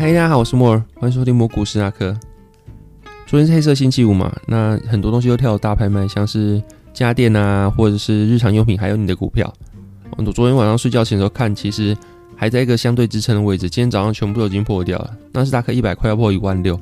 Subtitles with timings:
[0.00, 2.18] 嗨，大家好，我是莫尔，欢迎收听摩股史塔克。
[3.26, 6.62] 昨天是黑色星期五嘛，那很多东西都跳了大拍卖，像是
[6.94, 9.52] 家电啊，或者是日常用品，还有你的股票。
[10.16, 11.94] 我昨天晚上睡觉前的时候看，其实
[12.34, 13.68] 还在一个相对支撑的位置。
[13.68, 16.80] 今天早上全部都已经破掉了，纳斯达克一百块要破一万六。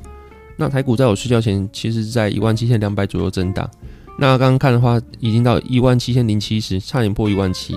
[0.55, 3.69] 那台股在我睡觉前，其实是在一万七千两百左右震荡。
[4.17, 7.73] 那刚刚看的话，已经到一万七千零七十，差点破一万七。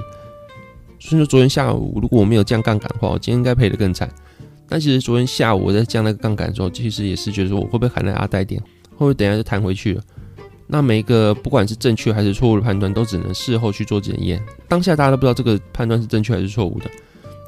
[1.01, 4.09] 所以说昨天下午如果我没有降杠杆的话，我今天应该赔得更惨。
[4.73, 8.59] 但其实昨天下午我在降那个杠杆的时候，其实也是觉得说我会不会喊来阿呆点，
[8.93, 10.03] 会不会等一下就弹回去了？
[10.67, 14.43] 那每一个不管是正确还是错误的判断，都只能事后去做检验。
[14.69, 16.91] 当下大家都不知道这个判断是正确还是错误的。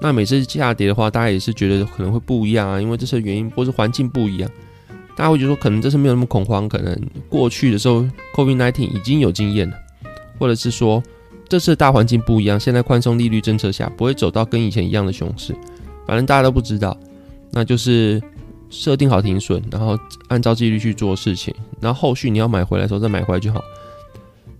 [0.03, 4.51] 那每次下跌的话，大家也是觉得可能会不一样啊，因为这次原因或是环境不一样。
[5.17, 6.95] 大家会觉得说，可能这次没有那么恐慌，可能
[7.31, 9.75] 过去的时候 COVID-19 已经有经验了，
[10.39, 11.03] 或者是说
[11.49, 15.57] 这次大环境不一样，现在宽松利率政策下不会走到跟以前一样的熊市。
[16.07, 16.95] 反正大家都不知道。
[17.55, 18.21] 那就是
[18.69, 23.63] 设定好停损，然后按照纪律去做事情，然后后续你要买回来的时候再买回来就好。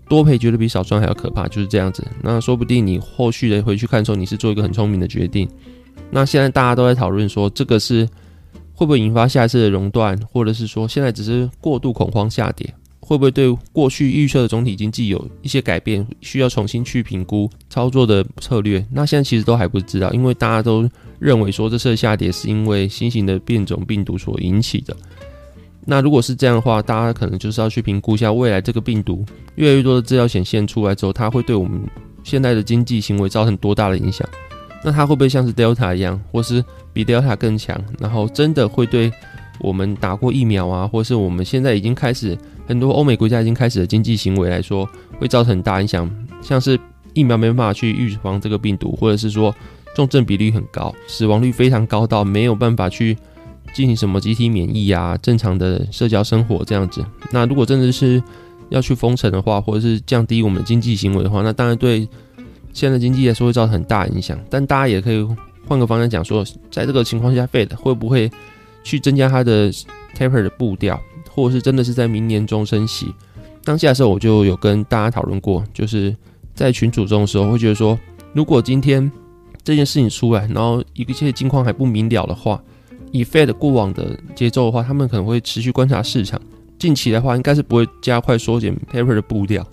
[0.07, 2.05] 多赔绝对比少赚还要可怕，就是这样子。
[2.21, 5.49] 那说不定你后续的回去看的时候，你是做一个很聪明的决定。
[6.11, 8.07] 那现在大家都在讨论说，这个是
[8.73, 12.73] 会不会引发下一次的熔断，或者是说现在只是过度恐慌下跌？
[12.99, 18.85] 会不会对过去预测的总体经济有一些改变，需要重新去评估操作的策略？
[18.91, 24.95] 那现在其实都还不知道，因为大家都认为说这次的下跌是因为新型的变种病毒所引起的。
[25.85, 29.23] 那如果是这样的话，大家可能就是要去评估一下未来这个病毒
[29.55, 31.79] 越来越多的资料显现出来之后，它会对我们
[32.23, 34.27] 现在的经济行为造成多大的影响？
[34.83, 37.79] 那它会不会像是 Delta 一样，或是比 Delta 更强？
[37.99, 39.11] 然后真的会对
[39.59, 42.37] 我们打过疫苗啊，或是我们现在已经开始？
[42.67, 46.09] 很多欧美国家已经开始的经济行为来说，会造成很大影响，
[46.41, 46.79] 像是
[47.13, 49.53] 疫苗没办法去预防这个病毒，或者是说
[49.95, 53.17] 重症比例很高，死亡率非常高到没有办法去
[53.73, 57.03] 进行什么集体免疫啊，正常的社交生活这样子。
[57.31, 58.21] 那如果真的是
[58.69, 62.07] 要去封城的话，或者是降低我们经济行为的话，那当然对
[62.73, 64.39] 现在的经济来说会造成很大影响。
[64.49, 65.25] 但大家也可以
[65.65, 68.29] 换个方向讲说，在这个情况下，Fed 会不会
[68.83, 69.71] 去增加它的
[70.17, 70.99] taper 的步调？
[71.29, 73.13] 或者是真的是在明年中升息，
[73.65, 76.15] 当下的时候我就有跟大家讨论过，就是
[76.53, 77.99] 在群组中的时候会觉得说，
[78.31, 79.11] 如果今天
[79.65, 82.63] 这件事情出来，然后一切情况还不明了的话，
[83.11, 86.39] 以 Fed 过往的节奏的话，他们可能会持续观察市场，
[86.79, 89.67] 近期的话应该是不会加快缩减 taper 的步调，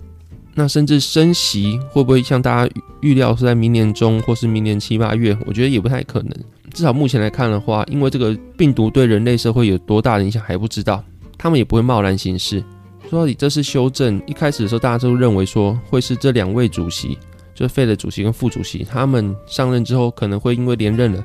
[0.55, 6.31] 那甚至升息会不会像大家预料是在明年中或是明年七八月，我觉得也不太可能，
[6.73, 11.03] 至少目前来看的话，因为这个病毒对人类社会有多大的影响还不知道。
[11.37, 12.63] 他们也不会贸然行事。
[13.09, 14.21] 说到底，这是修正。
[14.25, 17.17] 一开始的时候，大家都认为说会是这两位主席，
[17.53, 21.23] 就是 Fed 主席跟副主席，他们上任之后可能会因为连任了，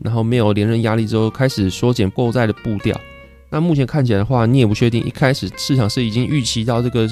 [0.00, 2.98] 然后没有连任压力之后，开始缩减购债的步调。
[3.50, 7.08] 那目前看起来的话，你也不确定，一开始市场是已经预期到这个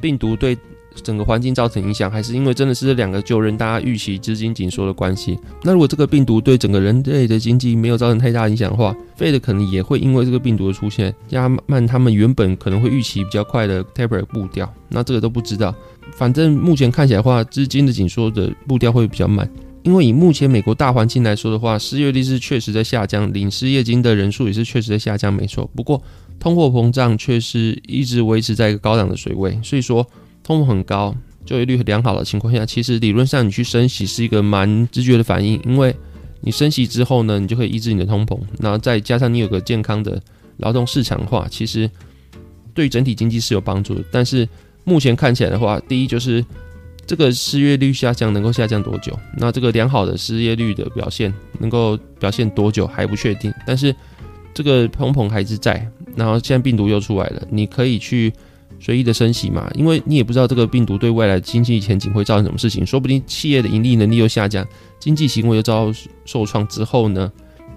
[0.00, 0.56] 病毒对。
[1.00, 5.38] 整个环境造成影响，还是因为真的是这两个就任大家预期资金紧缩的关系？
[5.62, 14.72] 那如果这个病毒对整个人类的经济没有造成太大影响的话，Fed 可能也会因为这个病毒的出现，加慢他们原本可能会预期比较快的 taper 步调。
[14.88, 15.74] 那这个都不知道。
[16.12, 19.48] 反正目前看起来的话，资金的紧缩的步调会比较慢，
[19.82, 25.70] 因为以目前美国大环境来说的话，失业率是确实在下降，领失业金的人数也是确实在下降，没错。
[25.74, 26.02] 不过
[26.38, 30.06] 通货膨胀却是一直维持在一个高档的水位，所以说。
[30.50, 31.14] 通膨很高，
[31.46, 35.94] 就业率很良好的情况下，其实理论上你去升息是一个蛮直觉的反应，因为
[36.40, 40.20] 你升息之后呢，你就可以抑制你的通膨，然后再加上你有个健康的
[40.56, 41.88] 劳动市场化，其实
[42.74, 44.02] 对整体经济是有帮助的。
[44.10, 44.48] 但是
[44.82, 46.44] 目前看起来的话，第一就是
[47.06, 49.16] 这个失业率下降能够下降多久？
[49.36, 53.54] 那这个良好的失业率的表现能够表现多久还不确定。
[53.64, 53.94] 但是
[54.52, 58.32] 这个通膨还是在，然后现在病毒又出来了，你可以去。
[58.82, 64.66] 随意的升息嘛，因为你也不知道这个病毒对未来经济前景会造成什么事情，说不定企业的盈利能力又下降，
[64.98, 67.30] 经济行为又遭到受创之后呢，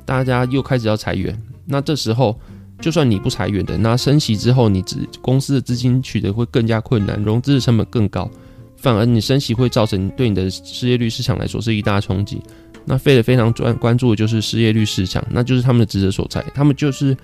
[0.06, 1.38] 大家又开始要裁员。
[1.66, 2.40] 那这时候，
[2.80, 8.32] 就算你不裁员的，那升息之后，你资公司的资金取得会更加困难，融资的成本更高，
[8.78, 12.42] 反而你升息会造成对你的失业率市场来说是一大冲击。
[12.86, 17.16] 那 Fed 非常专关注的就是失业率市场，那就是他们的职责所在，他们就是。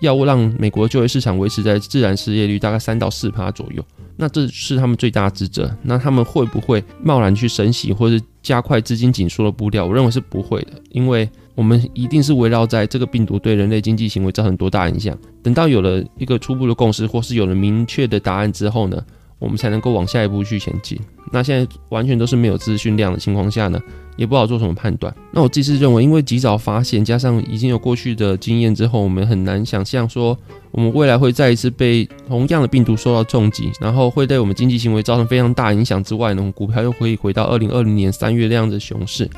[0.00, 3.84] 要让美国就业市场维持在自然失业率大概三到四趴左右，
[4.16, 5.70] 那这是他们最大职责。
[5.82, 9.86] 那他们会不会贸然去升息，或者加快资金紧缩的步调？
[9.86, 15.16] 我认为是不会的，因为我们一定是围绕在这个病毒对人类经济行为造成多大影响。
[15.42, 19.04] 等到有了一个初步的共识，或是有了明确的答案之后呢，
[19.38, 20.98] 我们才能够往下一步去前进。
[21.30, 23.78] 那现在完全都是没有资讯量的情况下呢，
[24.16, 25.14] 也不好做什么判断。
[25.30, 30.36] 那我自己是认为，因为及早发现，加上已经有过去的经验之后，我们很难想象说
[30.70, 39.28] 我们未来会再一次被同样的病毒受到重击，然后会对我们经济行为造成非常大影响之外呢，股票又可以回到二零二零年三月那样的熊市。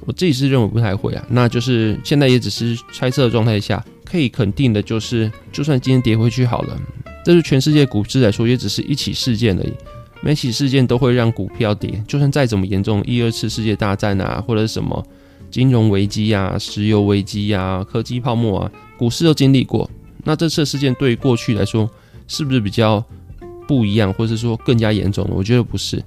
[0.00, 6.80] 我自己是认为不太会啊，那就是现在也只是猜测的状态下，可以肯定的就是，就算今天跌回去好了，
[7.26, 9.72] 这是全世界股市来说也只是一起事件而已。
[10.22, 15.04] 每起事件都会让股票跌，就算再怎么严重，一二次世界大战啊，或者什么
[15.50, 19.90] 金融危机啊、石油危机啊、科技泡沫啊，股市都经历过。
[20.22, 21.90] 那这次事件对于过去来说，
[22.28, 23.04] 是不是比较
[23.66, 25.32] 不一样，或者是说更加严重呢？
[25.34, 26.00] 我觉得不是。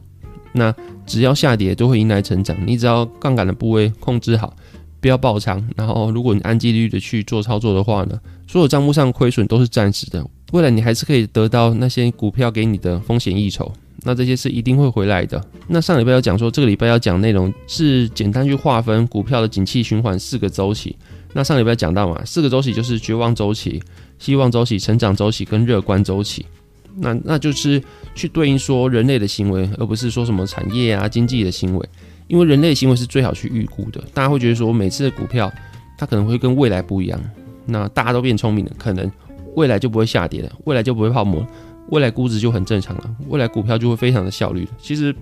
[0.54, 0.74] 那
[1.06, 4.56] 只要下跌都会迎来成长，你只要杠杆的部位控制好，
[5.02, 8.18] 不要爆仓，然后如果你按纪律的去做操作的话呢，
[8.48, 13.72] 所有账目上亏损都是暂时的，未来你还是可以得到那些股票给你的风险溢酬。
[14.04, 15.44] 那这些是一定会回来的。
[15.68, 20.96] 那上礼拜要讲说，这个礼拜要讲内容是简单去划分股票的景气循环四个周期。
[21.34, 23.82] 那上礼拜讲到嘛，四个周期就是绝望周期、
[24.18, 26.46] 希望周期、成长周期跟乐观周期。
[26.96, 27.82] 那那就是
[28.16, 31.90] 去对应说人类的行为，而不是说什么产业啊、经济的行为。
[32.28, 34.02] 因为人类行为是最好去预估的。
[34.14, 35.52] 大家会觉得说，每次的股票
[35.98, 37.20] 它可能会跟未来不一样。
[37.66, 39.12] 那大家都变聪明了，可能
[39.56, 41.46] 未来就不会下跌了，未来就不会泡沫。
[41.90, 44.72] 未来估值就很正常了，未来股票就会非常的效率了。
[44.80, 45.16] 其实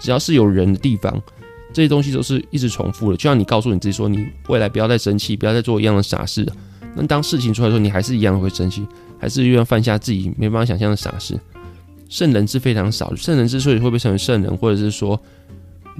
[0.00, 1.22] 只要是有人的地方，
[1.72, 3.16] 这些东西都是一直重复的。
[3.16, 6.44] 就像你告诉你自己说，你未来不要再生气，不要再做一样的傻事。
[6.96, 8.84] 那当事情出来的时候，你还是一样会生气，
[9.16, 11.38] 还是一样犯下自己没办法想象的傻事。
[12.08, 15.20] 圣人是非常少，圣人之所以会被称为圣人，或者是说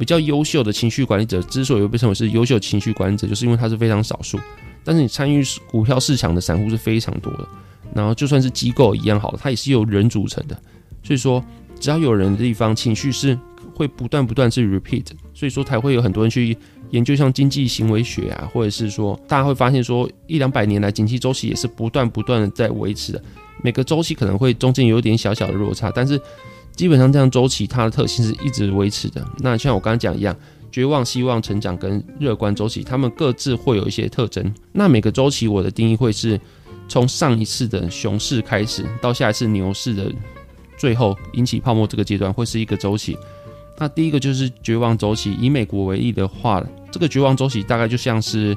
[0.01, 4.37] 比较优秀的情绪管理者之所以会被称为是优秀情绪管理者，就是因为他是非常少数。
[4.83, 7.47] 但是你参与股票市场的散户是非常多的。
[7.95, 10.57] 然后就算是机构一样好，它也是由人组成的，
[11.03, 11.45] 所以说
[11.81, 13.37] 只要有人的地方，情绪是
[13.75, 16.57] 会不断不断去 repeat，所以说才会有很多人去
[16.91, 23.23] 研究像经济行为学啊，或者是说大家会发现说一两百年来景气周期也是不断不断的在维持的，
[23.63, 26.21] 每个周期可能会中间有点小小的落差，但是
[26.75, 29.27] 基本上这样周期它的特性是一直维持的。
[29.39, 30.37] 那像我刚刚讲一样，
[30.71, 34.55] 绝望、希望、成长跟乐观周期，它们各自会有一些特征。
[34.73, 36.41] 那每个周期我的定义会是。
[36.89, 40.11] 从上一次的熊市开始，到下一次牛市的
[40.77, 43.17] 最后引起泡沫这个阶段，会是一个周期。
[43.77, 45.37] 那第一个就是绝望周期。
[45.39, 48.57] 以美国为例的话，这个绝望周期大概就像是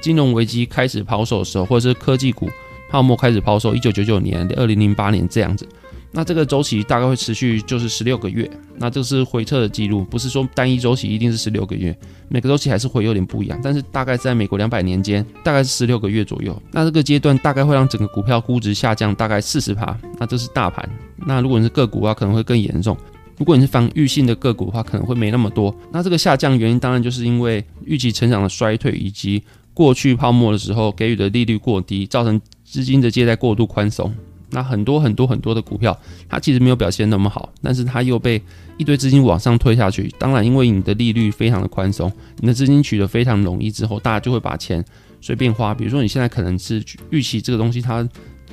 [0.00, 2.48] 金融危机开始抛售的时候，或者是科技股
[2.90, 5.66] 泡沫开始抛售，一九九九年、二零零八年这样子。
[6.12, 11.96] 那这个周期大概会持续就是十六个月，那这是回测的记录，不是说单一周期一定是十六个月，
[12.28, 16.60] 每个周期还是会有点不一样，但是大概在美国两百年间，大概是十六个月左右。
[16.72, 20.88] 那这个阶段大概会让整个股票估值下降大概四十趴，那这是大盘。
[21.16, 22.96] 那如果你是个股的话，可能会更严重。
[23.38, 25.72] 如果你是防御性的个股的话，可能会没那么多。
[25.92, 29.42] 那这个下降原因当然就是因为预期成长的衰退，以及
[29.72, 34.12] 过去泡沫的时候给予的利率过低，造成资金的借贷过度宽松。
[34.50, 35.96] 那很多很多很多的股票，
[36.28, 38.40] 它其实没有表现那么好，但是它又被
[38.76, 40.12] 一堆资金往上推下去。
[40.18, 44.84] 当然，因为你的利率非常的宽松，你的资金取得非常容易之后，大家就会把钱
[45.20, 45.74] 随便花。
[45.74, 48.06] 比如说你现在可能是预期这个东西它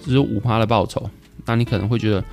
[0.04, 1.10] 只有五趴的报酬，
[1.46, 2.24] 那你可能会觉得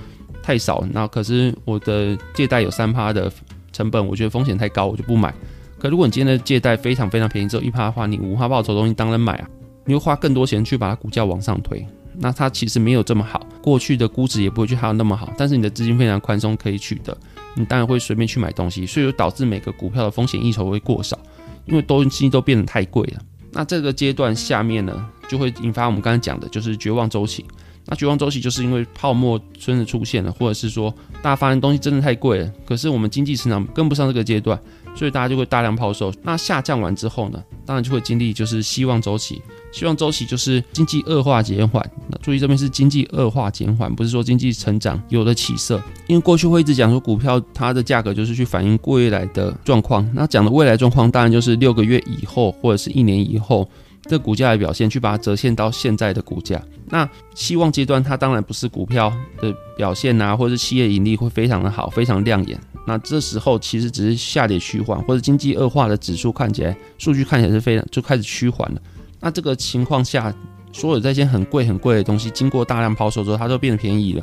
[0.43, 0.85] 太少。
[0.93, 3.33] 那可是我的借贷有三趴的
[3.73, 5.33] 成本，我觉得风险太高，我就不买。
[5.79, 9.49] 可如果你今天的借贷非常非常便宜，只有一趴的话，你五趴报酬的东西当然买啊，
[9.85, 11.87] 你会花更多钱去把它股价往上推。
[12.19, 17.17] 那它其实没有这么好，过去的估值也不会去还有那么好，但是你的资金非常宽松，可以取得，
[17.55, 21.19] 你当然会随便去买东西，所以就导致每个股票的风险溢酬会过少，
[21.67, 23.21] 因为东西都变得太贵了。
[23.53, 27.45] 那这个阶段下面呢，就会引发我们刚才讲的，就是绝望周期。
[27.87, 34.59] 那绝望周期就是因为泡沫真的出现了，或者是说大家发现东西真的太贵了，可是我们经济成长跟不上这个阶段，
[34.97, 36.11] 所以大家就会大量抛售。
[36.23, 39.43] 那下降完之后呢，当然就会经历就是希望周期。
[39.75, 41.85] 希望周期就是经济恶化减缓。
[42.09, 45.83] 那注意这边是经济恶化减缓，不是说经济成长有了起色。
[46.07, 50.09] 因为过去会一直讲说股票它的价格就是去反映未来的状况。
[50.15, 53.69] 那讲的未来状况当然就是六个月以后或者是一年以后
[54.03, 56.63] 这股价的表现，去把它折现到现在的股价。
[56.87, 62.57] 那希望阶段它当然不是股票的表现啊，或者是企业盈利会非常的好，非常亮眼。
[62.87, 68.81] 那这时候其实只是下跌趋缓，或者经济恶化的指数看起来数据看起来是非常就开始趋缓了。
[69.25, 70.33] 那这个情况下，
[70.71, 74.23] 所有这些很贵很贵的东西，经过大量抛售之后，它都变得便宜了。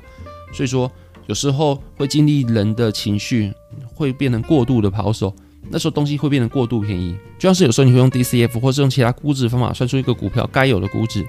[0.53, 0.89] 所以说，
[1.25, 3.51] 有时候会经历人的情绪，
[3.96, 5.34] 会变成过度的抛售，
[5.72, 7.17] 那时候东西会变得过度便宜。
[7.39, 11.25] 就像是有时候你会用 DCF 或是用其他估值方法算出一个股票该有的估值，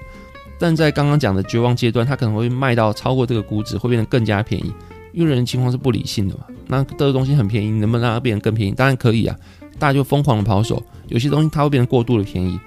[0.59, 4.71] 但在刚刚讲的绝望阶段，它可能会卖到超过这个估值，会变得更加便宜。
[5.13, 6.41] 因为人的情况是不理性的嘛。
[6.67, 8.71] 那这个东西很便宜，能不能让它变得更便宜？
[8.71, 9.35] 当然可以啊，
[9.79, 10.79] 大家就疯狂的抛售。
[11.07, 12.59] 有些东西它会变得过度的便宜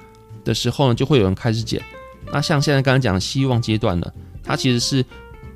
[0.47, 1.83] 的时候呢，就会有人开始减。
[2.33, 4.11] 那像现在刚刚讲的希望阶段呢，
[4.43, 5.03] 它其实是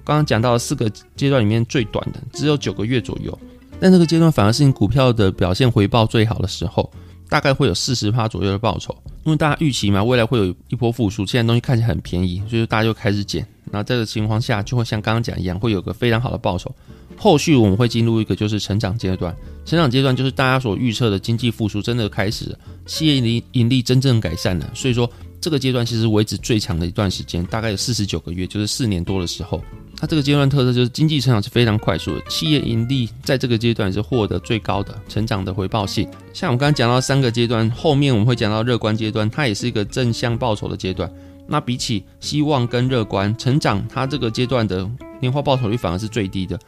[0.04, 3.36] 刚刚讲到的四个阶段里面最短的，只有九个月左右。
[3.80, 6.90] 但这个阶段反而是你股票的表现回报最好的时候，
[7.30, 8.94] 大概会有四十趴左右的报酬。
[9.24, 13.46] 因为大家预期嘛，未来会有一波复苏，现在东西看起来很便宜，所以大家就开始减。
[13.70, 16.74] 那这个情况下，就会像刚刚讲一样，会有个非常好的报酬。
[17.16, 24.68] 后续我们会进入一个就是成长阶段，成长阶段就是大家所预测的经济复苏真的开始了，企业盈盈利真正改善了。
[24.74, 25.08] 所以说，
[25.38, 29.62] 这个阶段其实维持最长的一段时间，大概有四十九个月，就是四年多的时候。
[30.00, 36.10] 它这个阶段特色就是经济成长是非常快速的，企业盈利在这个阶段是获得最高的成长的回报性。
[36.32, 41.12] 像我们刚刚讲到三个阶段，后面我们会讲到乐观阶段，它也是一个正向报酬的阶段。
[41.46, 44.88] 那比起希望跟乐观成长，它这个阶段的
[45.20, 46.58] 年化报酬率反而是最低的。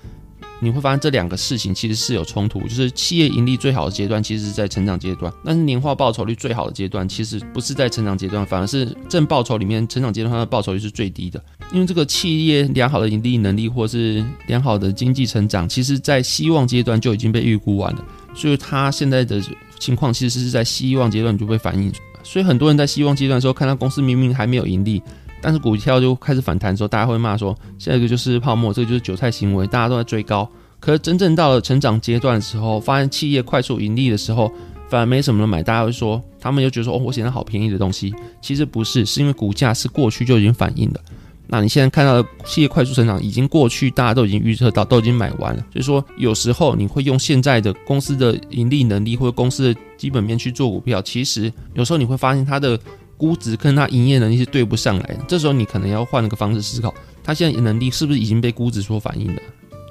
[0.65, 11.43] 你会发现这两个事情其实是有冲突，就是企业盈利最好的阶段其实是在成长阶段，但是年化报酬率最好的阶段其实不是在成长阶段，反而是正报酬里面成长阶段它的报酬率是最低的。
[11.73, 19.43] 因为这个企业良好的盈利能力或是良好的经济成长，其实在希望阶段就已经被预估完了，所以它现在的
[19.81, 21.93] 情况其实是在希望阶段就被反映。
[22.23, 25.03] 所以很多人在希望阶段的时候看到公司明明还没有盈利。
[25.43, 30.49] 但是股票就开始反弹的时候，大家会骂说，下一个就是泡沫，这个就是韭菜行为，大家都在追高。
[30.79, 34.51] 可是真正到了成长阶段的时候，发现企业快速盈利的时候，
[34.89, 41.01] 反而没什么人买，大家会说，他们就觉得说，哦，我现在好便宜的东西，其实不是，是因为股价是过去就已经反映了。
[41.49, 45.61] 那你现在看到的企业快速成长，已经过去，大家都已经预测到，都已经买完了。
[45.73, 52.79] 所以说，有时候你会用现在的公司的盈利能力或者公司的基本面去做股票，其实有时候你会发现它的。
[53.23, 59.41] 估值跟它营业能力是对不上来的，这时候你可能要换个方式思考，它现在能力是不是已经被估值所反映了？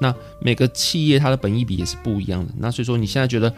[0.02, 3.54] 那每个企业它的本益比也是不一样的，那所以说你现在觉得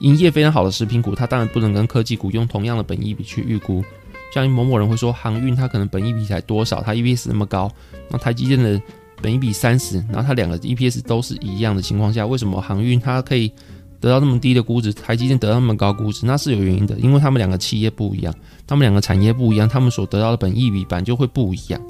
[0.00, 3.84] 营业非常好的食品股，它当然不能跟科技股用同样的本益比去预估。
[4.34, 7.70] 像某某人会说航运它可能本益比才多少，它 EPS 那么高，
[8.10, 8.82] 那台积电的
[9.20, 13.52] 本益比三十，然后它两个 EPS 都是一样的情况下，为什么航运它可以？
[14.02, 18.34] 得到那么低的估值，台积电得到那么高估值，那是有原因的，因为他们两个企业不一样，
[18.66, 21.80] 他们两个产业不一样，他们所得到的本益比版就会不一样。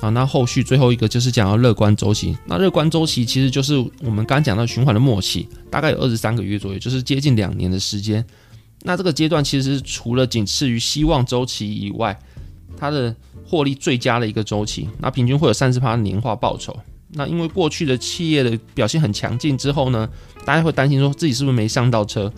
[0.00, 8.22] 啊，那后续最后一个就是讲到乐观周期，那乐观周期其实就是我们刚讲到循环的末期，大概有二十三个月左右，就是接近两年的时间。
[8.82, 12.18] 那这个阶段其实除了仅次于希望周期以外，
[12.76, 13.14] 它的
[13.46, 16.76] 获利最佳的一个周期，那平均会有三十趴年化报酬。
[17.14, 20.08] 那因为过去的企业的表现很强劲之后呢，
[20.44, 22.32] 大家会担心说自己是不是没上到车。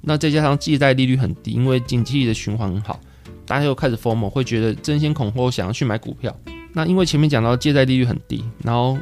[0.00, 2.98] 那再加上借贷利率很低，因为经济的循环很好，
[3.46, 6.36] 大家又开始 FOMO，会觉得争先恐后想要去买股票。
[6.72, 8.98] 那因为前面讲到借贷利率很低，然后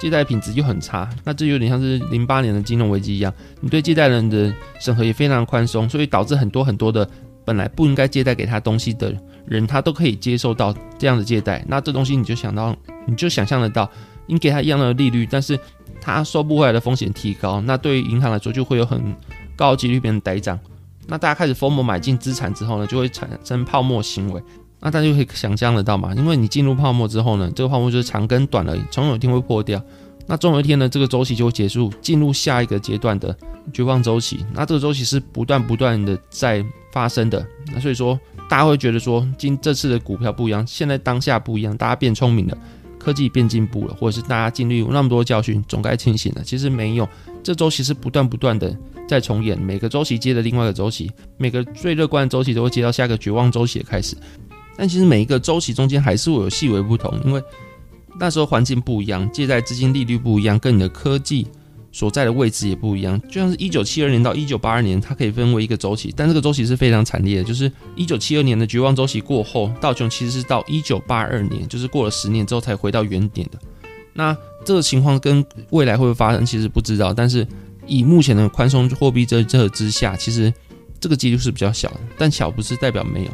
[0.00, 7.08] 借贷品质又很差，那这有点像是零八年的金融危机一样，你对借贷人的审核也非常宽松，所以导致很多很多的
[7.44, 9.14] 本来不应该借贷给他东西的
[9.46, 11.64] 人，他都可以接受到这样的借贷。
[11.68, 12.74] 那这东西你就想到，
[13.06, 13.88] 你就想象得到。
[14.30, 15.58] 你给他一样的利率，但是
[16.00, 19.14] 他收不回来的风险提高，那对于银行来说就会有很
[19.56, 20.58] 高几率变成呆账。
[21.06, 24.42] 那大家开始疯魔买进资产之后呢，就会产生泡沫行为。
[24.78, 29.82] 那大家就可以想象得到嘛，因为你进入泡沫之后呢，这个泡沫就是长跟短而已，总有一天会破掉。
[30.26, 33.36] 那总有一天呢，这个周期就会结束，进入下一个阶段的
[33.72, 34.46] 绝望周期。
[34.54, 37.44] 那这个周期是不断不断的在发生的。
[37.72, 38.18] 那所以说，
[38.48, 42.56] 大家会觉得说，今这次的股票不一样，现在当下不一样，大家变聪明了。
[43.00, 46.44] 科技变进步了，或者是大家经历那么多教训，总该清醒了。
[46.44, 47.08] 其实没有，
[47.42, 48.76] 这周期是不断不断的
[49.08, 54.14] 在重演，每个周期接着另外一个周期，每个最乐观的周期都会接到下一个绝望周期的开始。
[54.76, 57.42] 但其实每一个周期中间还是会有细微不同，因为
[58.18, 61.46] 那时候环境不一样，借贷资金利率不一样，跟你的科技。
[61.92, 67.44] 所在的位置也不一样，就像是一九七二年到一九八二年，它可以分为一个周期，但这个周期是非常惨烈的。
[67.44, 73.58] 就是一九七二年的绝望周期过后，道琼其实是到一九八二年，就是过了十年之后才回到原点的。
[74.12, 77.12] 那这个情况跟未来会不会发生，其实不知道。
[77.12, 77.46] 但是
[77.86, 80.52] 以目前的宽松货币政策之下，其实
[81.00, 82.00] 这个几率是比较小的。
[82.16, 83.30] 但小不是代表没有。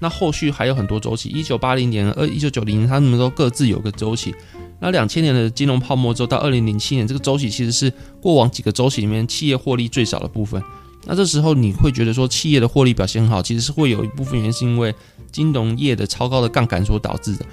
[0.00, 4.34] 那后续还有很多周期，一九八零年、二一九九零年，他们都各自有个周期。
[4.80, 10.62] 那两千年的金融泡沫之后，到二零零七年这个周期，其实是过往几个周期里面企业获利最少的部分。
[11.06, 14.94] 那这时候你会觉得说企业的获利表现很好，其实是会有一部分原因是因为
[15.30, 17.44] 金融业的超高的杠杆所导致的。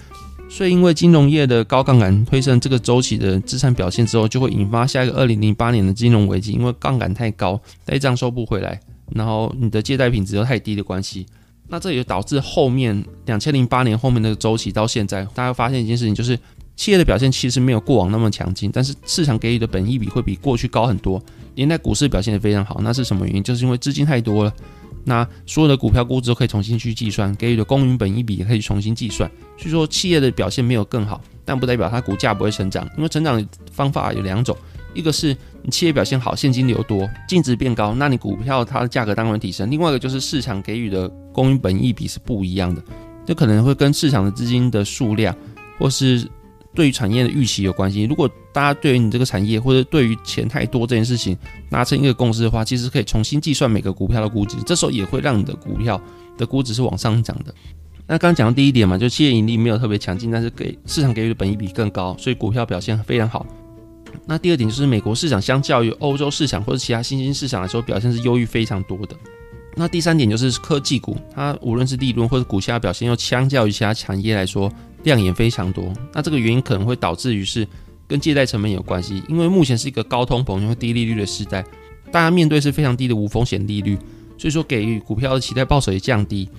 [0.49, 8.79] 所以因为金融业的高杠杆推升这个周期的资产表现之后，就会引发下一个二零零八年的金融危机，因为杠杆太高，呆账收不回来，
[9.13, 11.25] 然后你的借贷品质又太低的关系。
[11.67, 16.39] 那这也导致后面两千零八年后面那个周期到现在，大家发现一件事情就是。
[16.77, 21.21] 企业的表现其实没有过往那么强劲，但是市场给予的本益比会比过去高很多，
[21.55, 22.79] 连带股市表现也非常好。
[22.81, 23.43] 那是什么原因？
[23.43, 24.53] 就是因为资金太多了，
[25.03, 29.29] 那所有的股票估值都可以重新去计算，给予的公允本益比也可以重新计算。
[29.57, 34.55] 所以说企业的表现没有更好，但不代表它股价不会成长，因为成长的方法有两种，
[34.93, 42.83] 一个是你企业表现好，现金流多，净值变高，那你股票它的价格当然提升；另外一个就是市场给予的公允本益比是不一样的，
[43.25, 45.35] 这可能会跟市场的资金的数量
[45.79, 46.29] 或是。
[46.77, 48.03] 对于产业的预期有关系。
[48.03, 51.35] 如果大家对于你这个产业或者对于钱太多这件事情
[51.71, 55.99] 达成一个共识的话，其实可以重新计算每个股票的估值，这时候也会让你的股票
[56.37, 57.51] 的估值是往上涨的。
[58.05, 63.43] 那刚刚讲到第一点嘛，就企业盈利没有特别强劲，但是给市场给予的本益比更高，所以股票表现非常好。
[64.27, 69.15] 那第二点就是美国市场相较于欧洲市场或者其他新兴市场来说，表现是优于非常多的。
[69.77, 74.69] 那第三点就是科技股，它无论是利润或者股价表现，又相较于其他产业来说。
[75.03, 77.65] 量也非常多，那这个原因可能会导致于是
[78.09, 81.63] 跟借贷成本有关系，因为目前是一个高通膨又低利率的时代，
[82.11, 83.95] 大家面对是非常低的无风险利率，
[84.37, 86.49] 所以说给予股票的期待报酬也降低。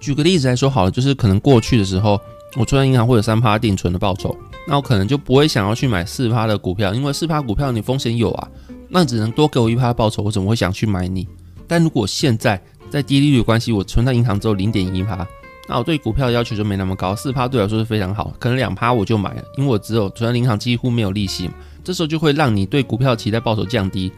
[0.00, 2.18] 举个例子来说好了，就是可能过去的时候，
[2.56, 4.34] 我存在银行会有三趴定存的报酬，
[4.66, 8.48] 那我可能就不会想要去买四趴的股票，因为四趴股票你风险有啊，
[8.88, 11.28] 那只能多给我一趴报酬，我怎么会想去买你？
[11.72, 15.26] 但如果现在在低利率的关系，我存在银行只有零点一趴。
[15.66, 24.12] 那我对股票的要求就没那么高，四趴对我来说是非常好，可能两趴我就买了，因为我只有存在银行几乎没有利息嘛，这时候就会让你对股票的期待报酬降低，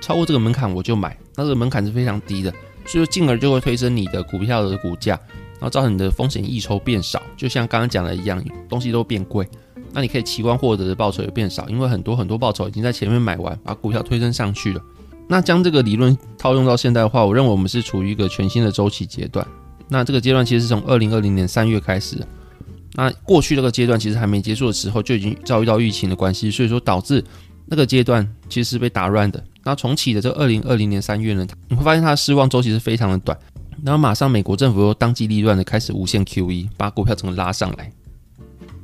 [0.00, 2.50] 超过这个门槛我就买，那这个门槛是非常低的，
[2.86, 9.46] 所以说进而就会推升你的股票的股价，然后造成你的风险溢酬变少，就像刚刚讲的一样，东西都变贵，
[9.92, 14.80] 那你可以期望获得的报酬也变少，因为很多很多报酬已经在前面买完，把股票推升上去了。
[15.28, 19.46] 那将这个理论套用到现在的话，我认为我们是处于一个全新的周期阶段。
[19.86, 22.16] 那这个阶段其实是从二零二零年三月开始，
[22.94, 27.22] 那过去这个阶段其实还没结束的时候就已经遭遇到疫情的关系，所以说导致
[27.66, 29.42] 那个阶段其实是被打乱的。
[29.64, 33.38] 那重启的这二零二零年三月呢，你会发现它的失望周期是非常的短，
[33.84, 37.92] 然后马上美国政府又当机立断的开始无限 QE，把股票整个拉上来。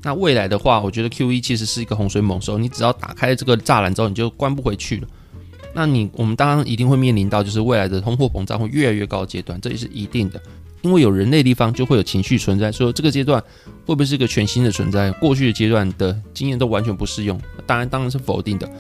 [0.03, 5.09] 那未来的话，我觉得 QE 其实是一个洪水猛兽，你只要打开这个栅栏之后，你就关不回去了。
[5.75, 10.41] 那你我们当然一定会面临到就是未来的通货膨胀会越来越高的阶段，这也是一定的。
[10.83, 12.71] 因为有人类地方，就会有情绪存在。
[12.71, 13.43] 说这个阶段
[13.87, 15.11] 会不会是一个全新的存在？
[15.13, 17.41] 过去的阶段的经验都完全不适用。
[17.67, 18.71] 当然，当然是否定的。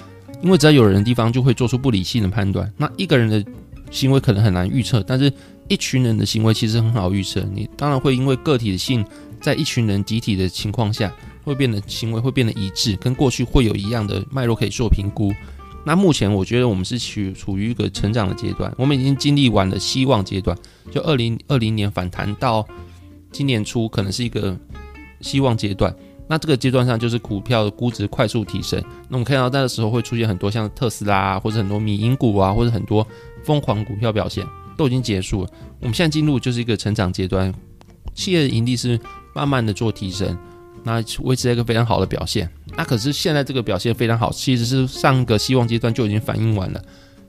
[0.42, 2.70] 因为只要有人的地方，就会做出不理性的判断。
[2.76, 3.42] 那一个人的
[3.90, 5.32] 行为可能很难预测，但是
[5.68, 7.42] 一群人的行为其实很好预测。
[7.54, 9.02] 你当然会因为个体的性，
[9.40, 11.10] 在一群人集体的情况下，
[11.42, 15.32] 会变得行为会变得一致，跟过去会有一样的脉络可以做评估。
[15.86, 20.56] 那目前我觉得我们是处处于一个成长的阶段，我们已经经历完了希望阶段，
[20.90, 22.66] 就二零二零年反弹到
[23.30, 24.56] 今年初可能是一个
[25.20, 25.94] 希望阶段。
[26.26, 28.82] 那这个阶段上就是股票的估值快速提升。
[29.10, 33.06] 那我们看到那个时候会出现很多像特斯拉啊，或者很多迷因股啊，或者很多
[33.44, 34.42] 疯狂股票表现
[34.78, 35.50] 都已经结束了。
[35.80, 37.52] 我们现在进入就是一个成长阶段，
[38.14, 38.98] 企业的盈利是
[39.34, 40.34] 慢慢的做提升。
[40.84, 46.82] 那维持在一个非常好的表现，那可是现在这个表现非常好，其实是上个希望阶段就已经反映完了，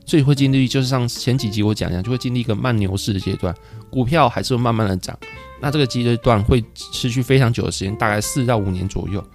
[0.05, 3.55] 所以会经历就是像前几集我讲一样，就会经历一个慢牛市的阶段，
[3.89, 5.17] 股票还是会慢慢的涨，
[5.61, 9.25] 那这个阶段会持续非常久的时间，大概四到五年左右，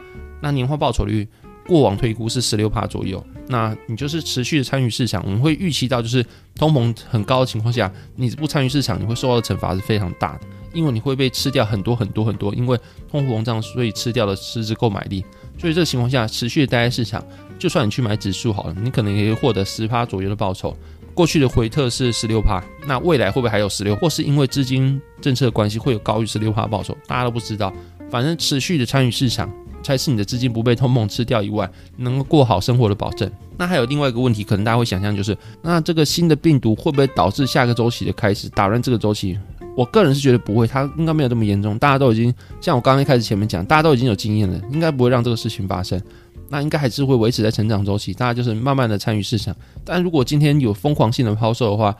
[0.43, 1.27] 那年化报酬率
[1.67, 10.41] 过往推估是十六趴左右，那你就是持续的参与市场，我们会预期到就是通膨很高的情况下，你不参与市场，你会受到的惩罚是非常大的。
[10.73, 12.79] 因为你会被吃掉很多很多很多，因为
[13.11, 15.25] 通货膨胀，所以吃掉了实质购买力。
[15.59, 17.21] 所以这个情况下，持续的待在市场，
[17.59, 20.77] 就算你去买指数好了，你可能也可以获得十趴左右的报酬。
[21.13, 23.97] 过去的回撤是十六趴，那未来会不会还有十六？
[23.97, 26.97] 或是因为资金政策的关系，会有高于十六趴报酬？
[27.09, 27.73] 大家都不知道。
[28.09, 33.31] 反正持续的参与市场，才是你的资金不被通膨吃掉以外，能够过好生活的保证。
[33.57, 39.39] 那还有另外一个问题，可能大家会想象就是，那这个新的病毒会不会导致下个周期的开始，打乱这个周期？
[39.77, 41.79] 我个人是觉得不会，它应该没有这么严重。
[41.79, 46.01] 大家都已经像我刚刚一开始前面讲，大家都已经有经验了，应该不会让这个事情发生。
[46.49, 49.55] 那应该还是会维持在成长周期，大家就是慢慢的参与市场。
[49.85, 51.95] 但如果今天有疯狂性的抛售的话，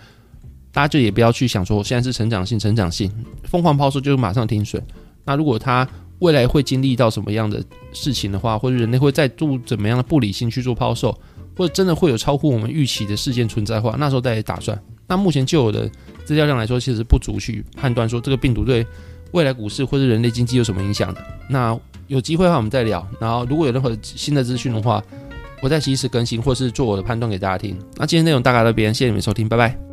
[0.73, 3.11] 大家就也不要去想说现在是成长性，成长性
[3.45, 4.83] 疯狂抛售就马上停损。
[5.25, 5.87] 那如果它
[6.21, 11.13] 未来会经历到什么样的事情的话，或者人类会再度怎么样的不理性去做抛售，
[11.57, 14.81] 或者真的会有超乎我们预期的事件存在的话，那时候再打算。
[15.09, 15.91] 那目前就有的
[16.25, 18.87] 资料量来说，其实不足去判断说这个病毒对
[19.33, 21.21] 未来股市或者人类经济有什么影响的。
[21.49, 23.07] 那有机会的话，我们再聊。
[23.21, 25.03] 然后如果有任何新的资讯的话，
[25.63, 27.77] 我再及时更新或是做我的判断给大家听。
[27.97, 29.90] 那今天内容大概到这边，谢谢你们收听，拜拜。